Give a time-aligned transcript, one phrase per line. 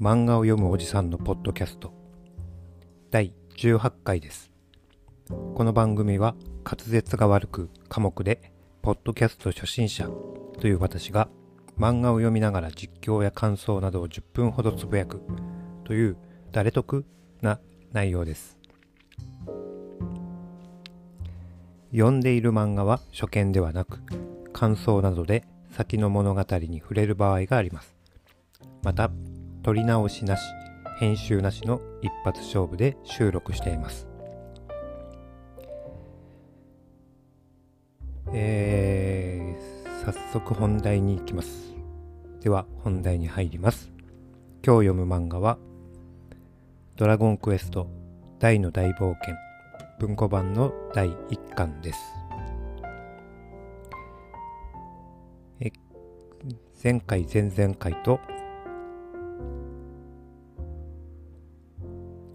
[0.00, 1.92] 漫画を読むおじさんのポッドキャスト。
[3.10, 4.52] 第18回です。
[5.28, 10.08] この番組は滑舌が悪く寡黙でポッドキャスト初心者
[10.60, 11.28] という私が
[11.76, 15.20] 漫画を読みながら実況や感想などを10分ほどつぶやく
[15.82, 16.16] という
[16.52, 17.04] 誰得
[17.42, 17.58] な
[17.92, 18.56] 内容です。
[21.90, 23.98] 読んでいる漫画は初見ではなく
[24.52, 27.96] 感想などで先の物語に触れる場合があります。
[28.84, 29.10] また
[29.68, 30.40] 撮り直しなし
[30.98, 34.08] 編集なしの一発勝負で収録しています。
[38.32, 41.74] えー、早速本題に行きます。
[42.40, 43.92] では本題に入ります。
[44.64, 45.58] 今日読む漫画は
[46.96, 47.90] ドラゴンクエスト
[48.38, 49.34] 大の大冒険
[50.00, 52.00] 文庫版の第1巻です。
[55.60, 55.70] え
[56.82, 58.18] 前回前々回と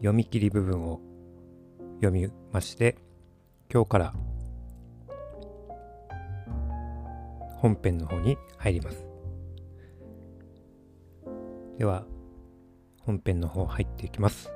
[0.04, 1.00] 読み切り部分を
[2.02, 2.98] 読みまして
[3.72, 4.14] 今日から
[7.56, 9.08] 本編の方に入ります。
[11.78, 12.04] では
[13.00, 14.52] 本編の方入っていきます。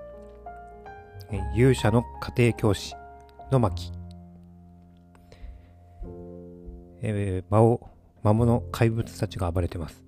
[1.56, 2.94] 勇者の家庭教師
[3.50, 3.94] の巻
[7.02, 7.90] えー、魔王
[8.22, 10.07] 魔物怪物たちが暴れてます。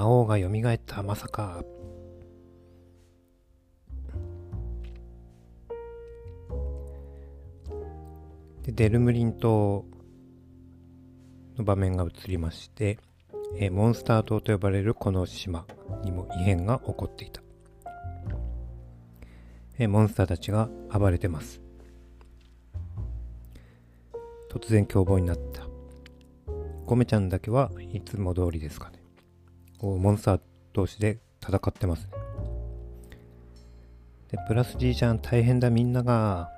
[0.00, 1.02] 魔王が蘇った。
[1.02, 1.62] まさか。
[8.62, 9.84] でデルムリン島
[11.58, 12.98] の場面が映りまして、
[13.58, 15.66] えー、モンスター島と呼ばれるこの島
[16.02, 17.42] にも異変が起こっていた、
[19.78, 21.60] えー、モンスターたちが暴れてます。
[24.50, 25.66] 突然凶暴になった。
[26.86, 28.99] ゴメちゃんだけはいつも通りですかね。
[29.82, 30.40] モンスター
[30.72, 32.10] 同士で戦ってますね。
[34.30, 36.50] でプラスじいちゃん大変だみんなが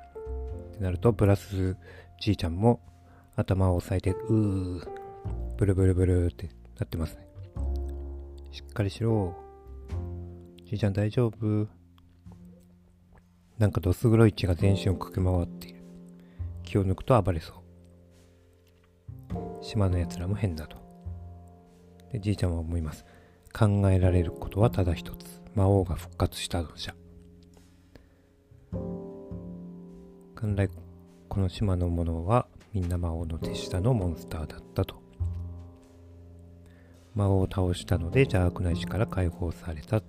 [0.72, 1.76] ってなるとプラス
[2.20, 2.80] じいちゃんも
[3.36, 4.88] 頭を押さえてうー
[5.56, 7.26] ブルブルブルってなってますね。
[8.50, 9.34] しっかりしろ。
[10.66, 11.68] じいちゃん大丈夫。
[13.58, 15.82] なんかどす黒い血が全身を駆け回っている。
[16.64, 17.56] 気を抜くと暴れそう。
[19.62, 20.81] 島のやつらも変だと。
[22.12, 23.06] でじいちゃんは思います。
[23.52, 25.42] 考えられることはただ一つ。
[25.54, 26.94] 魔王が復活したのじゃ。
[30.34, 30.68] 元来
[31.28, 35.00] この島の者はみんな魔王の手下のモンスターだったと。
[37.14, 40.02] 魔王を倒したので邪悪な石から解放された。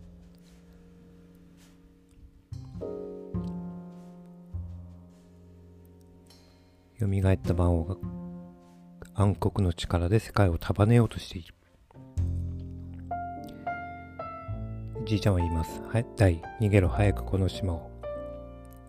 [7.00, 7.96] 蘇った魔王が
[9.14, 11.54] 暗黒の力で世界を束ねようとしている。
[15.06, 15.82] じいちゃんは言います。
[15.90, 17.92] はい、大、逃げろ、早くこの島を。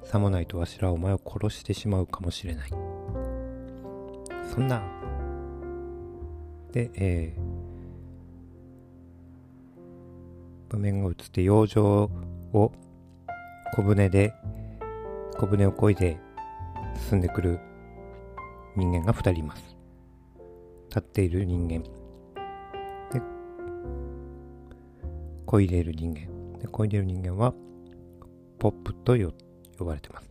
[0.04, 2.70] さもないとわしらお前を殺してしまうかもしれない。
[2.70, 4.80] そんな。
[6.70, 12.08] で、えー、場面が映って洋上
[12.52, 12.72] を
[13.74, 14.32] 小舟で、
[15.36, 16.20] 小舟を漕いで
[17.08, 17.58] 進んでくる
[18.76, 19.76] 人間が2人います。
[20.90, 21.82] 立っている人間。
[25.46, 26.58] 漕いでいる人間。
[26.58, 27.52] で漕いでいる人間は、
[28.58, 29.16] ポップと
[29.78, 30.30] 呼ばれてます、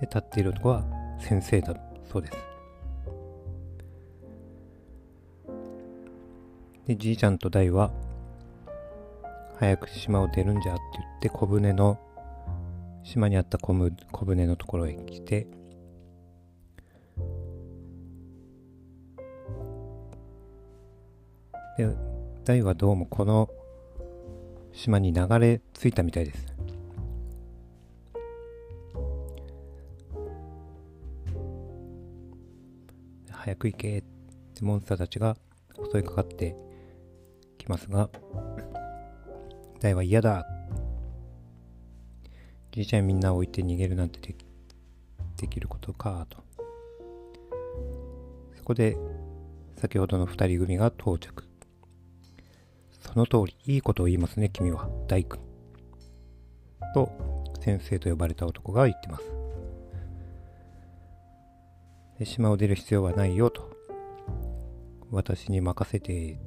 [0.00, 0.84] で、立っている男は
[1.18, 2.36] 先生だそうです。
[6.86, 7.90] で、じいちゃんと大は、
[9.58, 11.98] 早く島を出るんじゃって言って小舟の、
[13.02, 15.48] 島にあった小舟のところへ来て、
[21.76, 21.88] で、
[22.46, 23.50] 大はどうもこの
[24.72, 26.46] 島に流れ着いたみたいです。
[33.32, 34.02] 早く行けっ
[34.54, 35.36] てモンスターたちが
[35.92, 36.54] 襲いかかって
[37.58, 38.10] きますが、
[39.80, 40.46] 大は嫌だ
[42.70, 44.36] じいちゃんみんな置いて逃げるなんてで
[45.36, 46.38] できることかと。
[48.54, 48.96] そこで
[49.80, 51.45] 先ほどの二人組が到着。
[53.16, 55.38] の通り、いいことを言いますね、君は、大工。
[56.94, 57.10] と、
[57.60, 59.24] 先生と呼ばれた男が言ってます。
[62.18, 63.70] で島を出る必要はないよと。
[65.10, 66.38] 私に任せて、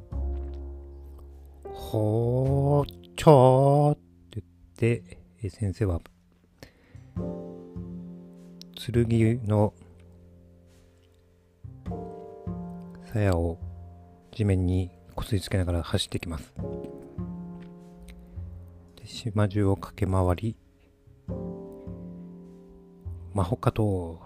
[1.65, 3.97] ほー、ちょーっ
[4.29, 4.43] て
[4.79, 6.01] 言って、先生は、
[8.75, 9.73] 剣の
[13.11, 13.57] 鞘を
[14.31, 16.53] 地面にこすりつけながら走ってきます。
[18.95, 20.55] で島中を駆け回り
[23.33, 24.21] 魔法かと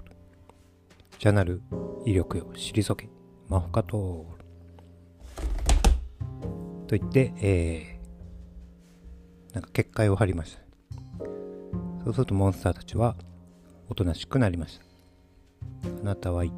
[1.18, 1.64] じゃなる
[2.06, 3.10] 威力よ退け
[3.50, 3.98] 魔法かと
[6.86, 10.62] と言って、えー、なんか結界を張りました。
[12.04, 13.16] そうするとモンスターたちは
[13.90, 14.86] おとなしくなりました。
[16.04, 16.54] あなたは一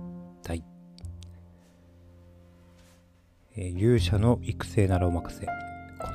[3.58, 5.46] 勇者の育成ならお任せ。
[5.46, 5.52] こ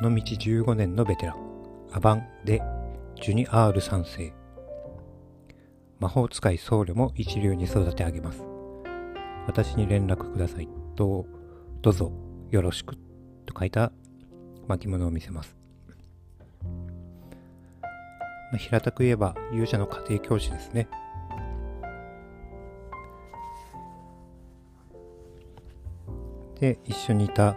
[0.02, 1.36] の道15年のベテラン。
[1.90, 2.60] アバンで
[3.22, 4.34] ジュニアール3世。
[5.98, 8.44] 魔法使い僧侶も一流に育て上げます。
[9.46, 10.68] 私に連絡ください。
[10.96, 11.24] と
[11.80, 12.12] どうぞ
[12.50, 12.96] よろしく。
[13.46, 13.90] と書いた
[14.68, 15.56] 巻物を見せます、
[16.62, 16.68] ま
[18.54, 20.88] あ、平たく言えば勇者の家庭教師ですね。
[26.60, 27.56] で一緒にいた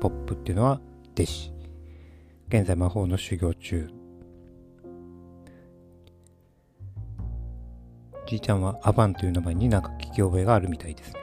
[0.00, 0.80] ポップっていうのは
[1.14, 1.52] 弟子。
[2.48, 3.90] 現在魔法の修行中。
[8.26, 11.20] じいちゃんはアバンという名前になんか聞き覚えがあるみたいですね。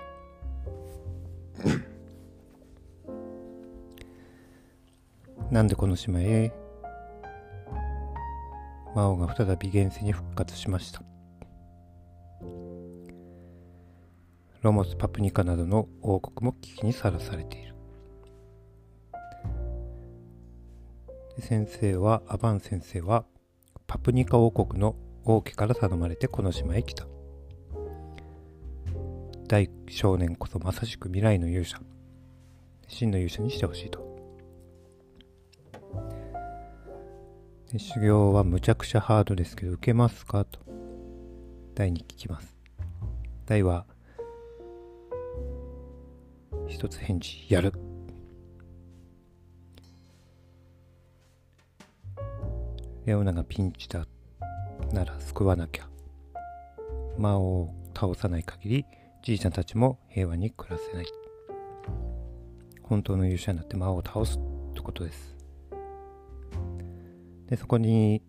[5.50, 6.52] なんでこの島へ？
[8.94, 11.02] 魔王が再び現世に復活しました
[14.62, 17.76] ロモス・パプニカなどの王国も危機にさらされている。
[21.40, 23.24] 先生はアバン先生は
[23.86, 27.06] パプニカ王国の王家から頼まれてこの島へ来た。
[29.48, 31.80] 大少年こそまさしく未来の勇者。
[32.88, 34.06] 真の勇者にしてほしいと。
[37.78, 40.44] 修行はむちゃくちゃハードですけど受けますか？
[40.46, 40.60] と。
[41.76, 42.58] 大に聞きます。
[43.46, 43.86] 大は
[46.68, 47.74] 一つ返事やる。
[53.06, 54.06] レオナがピンチだ
[54.92, 55.88] なら救わなきゃ。
[57.18, 58.86] 魔王を倒さない限り
[59.24, 61.06] じいちゃんたちも平和に暮らせない。
[62.84, 65.36] 本当の勇者になって魔王を倒すってことです。
[67.48, 68.22] でそこに、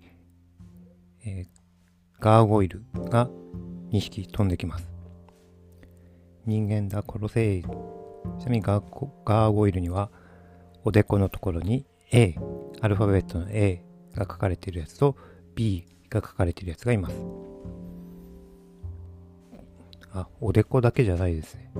[1.25, 1.59] えー
[2.21, 3.29] ガーゴイルが
[3.93, 4.91] 2匹飛んできます。
[6.47, 7.63] 人間だ殺せ。
[8.39, 10.11] ちなみにガーゴガーゴイルには
[10.85, 12.35] おでこのところに A
[12.81, 13.83] アルファベットの A
[14.15, 15.17] が書かれているやつと
[15.55, 17.17] B が書かれているやつがいます。
[20.13, 21.71] あおでこだけじゃないですね。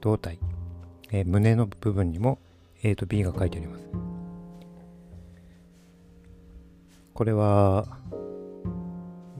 [0.00, 0.38] 胴体、
[1.10, 2.38] えー胸の部分にも
[2.82, 3.88] A と B が書いてあります。
[7.12, 7.98] これは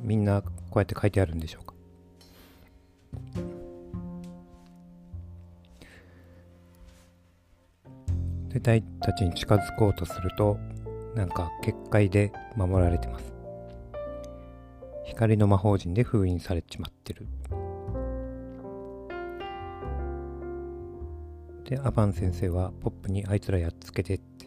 [0.03, 1.76] みんなこうやって書いてあるんでしょうか？
[8.57, 10.59] で大たちに近づこうとすると
[11.15, 13.35] なんか結界で守られてます。
[15.05, 17.27] 光の魔法陣で封印されちまってる。
[21.65, 24.47] でアバン先生はポップにあいつらやっつけてって。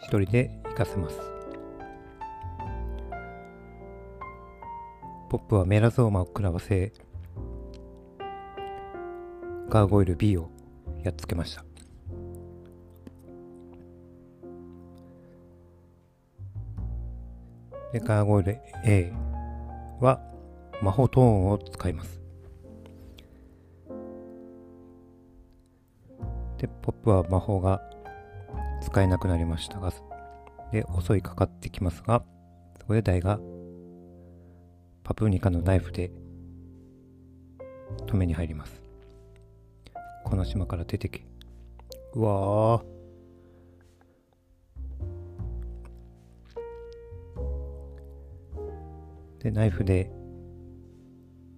[0.00, 1.18] 一人で行かせます。
[5.28, 6.92] ポップはメラゾーマを食らわせ
[9.70, 10.50] ガーゴイル B を
[11.04, 11.64] やっつけました。
[17.92, 19.12] でガーゴイル A
[20.00, 20.20] は
[20.82, 22.20] 魔法トーンを使います。
[26.58, 27.80] でポップは魔法が
[28.82, 29.92] 使えなくなりましたが
[30.72, 32.24] で襲いかかってきますが
[32.80, 33.38] そこでダイが
[35.04, 36.10] パプニカのナイフで
[38.06, 38.79] 止めに入ります。
[40.24, 41.24] この島から出てけ。
[42.14, 43.00] うわー
[49.42, 50.10] でナイフで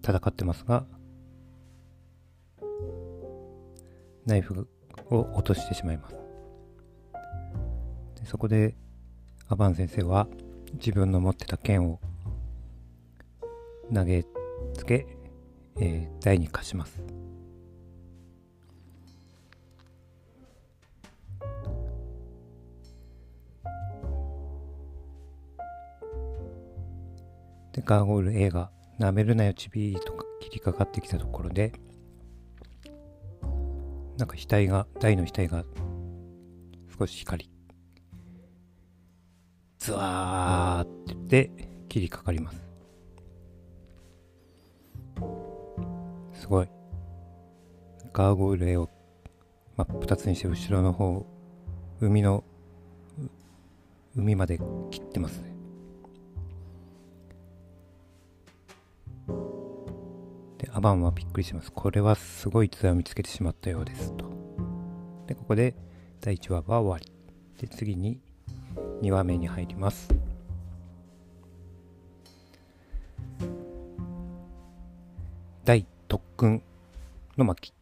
[0.02, 0.84] 戦ってますが
[4.24, 4.68] ナイフ
[5.10, 6.16] を落としてしまいます。
[8.20, 8.76] でそこで
[9.48, 10.28] アバン先生は
[10.74, 12.00] 自分の持ってた剣を
[13.92, 14.24] 投げ
[14.74, 15.06] つけ、
[15.80, 17.02] えー台に貸します
[27.84, 31.72] ガーゴイル A が「なめるなよちび」とか切りかかってきたところで
[34.18, 35.64] なんか額が台の額が
[36.98, 37.50] 少し光り
[39.78, 41.50] ズワーって言って
[41.88, 42.62] 切りかかります
[46.42, 46.68] すごい。
[48.12, 48.90] ガーゴイル絵を
[49.76, 51.24] 真っ二つにして後ろの方、
[52.00, 52.42] 海の、
[54.16, 54.58] 海まで
[54.90, 55.51] 切ってますね。
[60.74, 61.70] アバンはびっくりします。
[61.70, 64.24] これはすごい津を見つけてしまったようですと。
[65.26, 65.74] で、ここで
[66.22, 67.12] 第1話は終わり。
[67.60, 68.18] で、次に
[69.02, 70.08] 2話目に入ります。
[75.62, 76.62] 大特訓
[77.36, 77.74] の巻。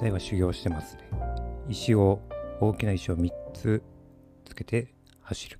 [0.00, 1.02] 大は修行してますね。
[1.68, 2.20] 石を、
[2.58, 3.82] 大きな石を3つ
[4.46, 4.88] つけて
[5.20, 5.58] 走る。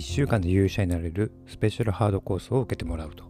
[0.00, 3.24] 1週間で勇者になれるスペシャルハードコースを受けてもらうと。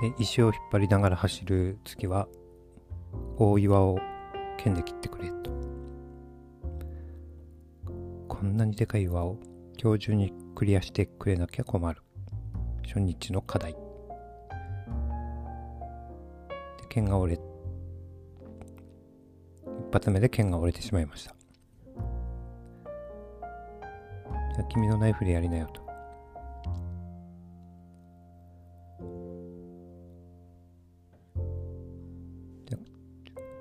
[0.00, 2.28] で石を引っ張りながら走る次は
[3.36, 3.98] 大岩を
[4.56, 5.50] 剣で切ってくれと。
[8.26, 9.36] こんなにでかい岩を
[9.78, 12.00] 今日中にクリアしてくれなきゃ困る。
[12.86, 13.74] 初日の課題。
[13.74, 13.78] で
[16.88, 17.57] 剣が折れ一
[19.92, 21.34] 発目で剣が折れてしまいました。
[24.54, 25.88] じゃあ君のナイフでやりなよと。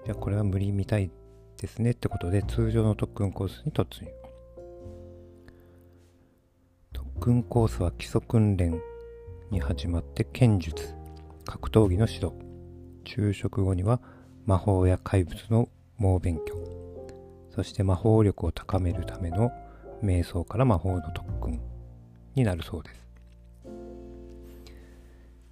[0.06, 1.12] じゃあこれは無理みたい
[1.60, 4.10] ですねってことで通常の特訓コースに突入。
[6.94, 8.80] 特訓コースは基礎訓練
[9.52, 10.96] に始まって剣術
[11.44, 12.32] 格闘技の指導。
[13.04, 14.00] 昼食後には
[14.46, 15.68] 魔法や怪物の
[15.98, 16.56] 猛勉強
[17.50, 19.52] そして魔法力を高めるための
[20.04, 21.60] 瞑想から魔法の特訓
[22.36, 23.08] になるそうです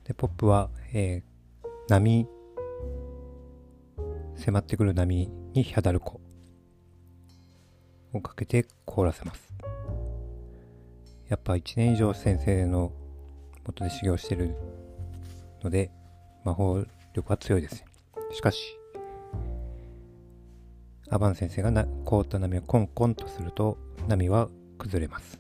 [0.06, 2.28] でポップは、えー、波
[4.36, 6.20] 迫ってくる波にヒャダルコ
[8.14, 9.54] をかけて凍らせます。
[11.30, 12.92] やっぱ1年以上先生の
[13.66, 14.56] 元で修行してる
[15.64, 15.90] ので
[16.44, 17.84] 魔法力は強いです。
[18.32, 18.78] しかし、
[21.10, 25.40] アバン先生がな凍った波をコンコンとすると波は崩れます。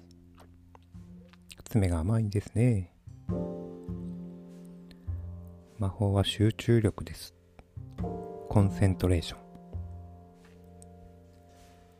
[1.65, 2.91] 爪が甘いんですね。
[5.77, 7.33] 魔法は集中力です。
[8.49, 9.39] コンセントレーション。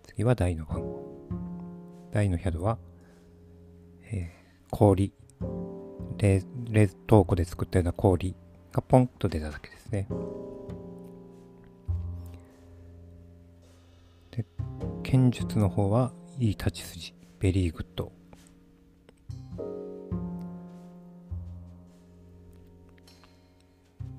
[0.08, 1.04] 次は台の番号。
[2.12, 2.78] 台の宿は、
[4.12, 5.12] えー、氷
[6.18, 6.44] 冷。
[6.70, 8.36] 冷凍庫で作ったような氷
[8.72, 10.08] がポンと出ただけですね。
[14.36, 14.46] で、
[15.04, 17.14] 剣術の方はいい立ち筋。
[17.40, 18.12] very good。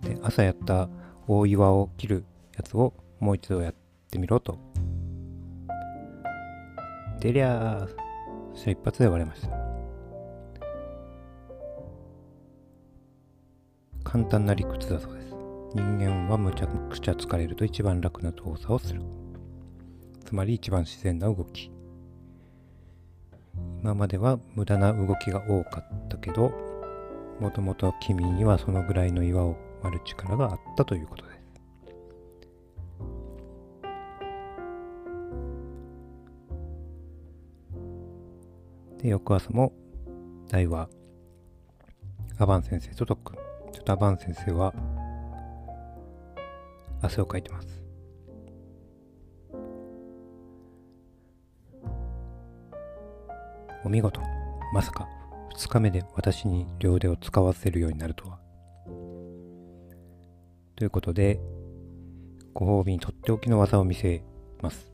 [0.02, 0.88] で、朝やった
[1.26, 2.24] 大岩を切る
[2.56, 3.74] やつをもう一度やっ
[4.10, 4.58] てみろと。
[7.20, 7.88] でりゃー、
[8.52, 9.48] そしたら一発で割れました。
[14.04, 15.26] 簡単な理屈だそうです。
[15.74, 19.02] 人間はむちゃくちゃ疲れると一番楽な動作をする。
[20.26, 21.70] つまり一番自然な動き。
[23.80, 26.52] 今までは無駄な動きが多かったけど、
[27.38, 31.36] もともと君にはそのぐらいの岩を割る力があったということです。
[39.02, 39.72] で、翌朝も、
[40.48, 40.88] 大は、
[42.38, 43.36] アバン先生と特訓。
[43.72, 44.74] ちょっとアバン先生は、
[47.00, 47.85] 汗をかいてます。
[53.84, 54.20] お見事。
[54.72, 55.08] まさか、
[55.56, 58.38] 2日目で私に両腕を使わせるようになるとは。
[60.76, 61.40] ということで、
[62.52, 64.22] ご褒美にとっておきの技を見せ
[64.60, 64.92] ます。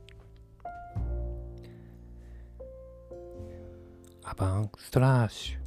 [4.24, 5.62] アバンストラッシュ。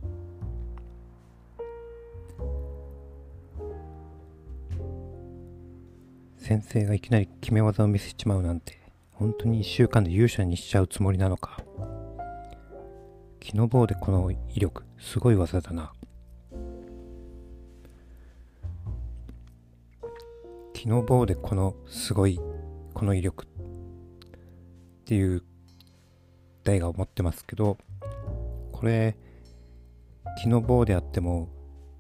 [6.38, 8.80] 先生がいきなり決め技を見せちまうなんて、
[9.14, 11.64] 本当に1週間で勇者にしちゃうつもりなのか。
[13.46, 15.94] 木の棒でこの威力、すごい技だな。
[20.74, 22.40] 木の棒でこのすごい
[22.96, 23.48] この威力っ
[25.06, 25.44] ていう
[26.64, 27.78] 台が思ってますけど
[28.72, 29.16] これ
[30.42, 31.50] 木の棒であっても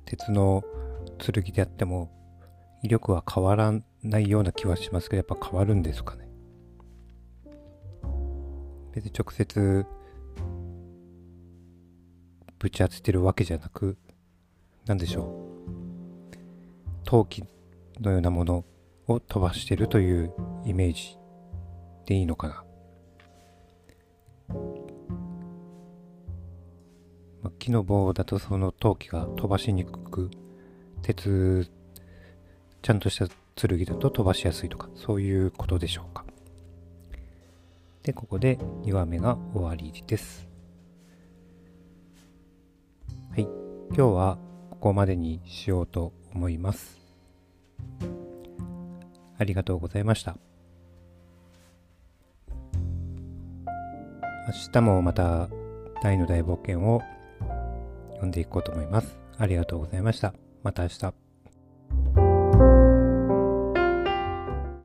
[0.05, 0.63] 鉄の
[1.19, 2.09] 剣であっても
[2.81, 3.71] 威力は変わら
[4.01, 6.27] ないような気はしますけどやっぱ変わるんですかね
[8.93, 9.85] 別に直接
[12.65, 13.95] ぶち当ててるわけじゃなく
[14.88, 15.39] 何でしょ
[16.34, 16.36] う
[17.03, 17.43] 陶器
[18.01, 18.65] のようなもの
[19.05, 20.34] を飛ばしてるという
[20.65, 21.15] イメージ
[22.07, 22.63] でいいのかな。
[27.43, 30.31] まあ、木の棒だとその陶器が飛ばしにくく、
[31.03, 31.69] 鉄、
[32.81, 36.25] ちゃんとした剣だと飛ばしやすいとか、そういうことでしょうか。
[38.01, 40.54] で、ここで2話目が終わりです。
[43.97, 44.37] 今日は
[44.71, 46.99] ここまでにしようと思います。
[49.37, 50.35] ありがとうございました。
[54.47, 55.47] 明日もまた
[56.03, 57.01] 大の大冒険を
[58.09, 59.17] 読んでいこうと思います。
[59.37, 60.33] ありがとうございました。
[60.61, 61.25] また明日。